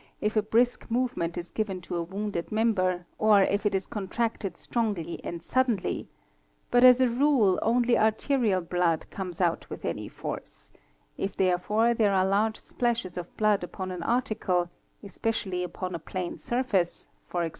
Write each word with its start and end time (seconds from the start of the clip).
if 0.19 0.35
a 0.35 0.41
brisk 0.41 0.89
movement 0.89 1.37
is 1.37 1.51
given 1.51 1.79
to 1.79 1.95
a 1.95 2.01
wounded 2.01 2.51
member 2.51 3.05
or 3.19 3.43
if 3.43 3.67
it— 3.67 3.75
is 3.75 3.85
contracted 3.85 4.57
strongly 4.57 5.21
and 5.23 5.43
suddenly), 5.43 6.07
but 6.71 6.83
as 6.83 6.99
a 6.99 7.07
rule 7.07 7.59
only 7.61 7.95
arterial 7.95 8.61
blood 8.61 9.07
comes 9.11 9.39
out 9.39 9.69
with 9.69 9.85
any 9.85 10.07
force; 10.09 10.71
if 11.19 11.35
therefore 11.37 11.93
there 11.93 12.15
are 12.15 12.25
large 12.25 12.57
splashes 12.57 13.15
of 13.15 13.37
blood 13.37 13.63
upon 13.63 13.91
an 13.91 14.01
article, 14.01 14.71
especially 15.03 15.61
upon 15.63 15.93
a 15.93 15.99
plane 15.99 16.35
surface, 16.39 17.07
e.g. 17.35 17.49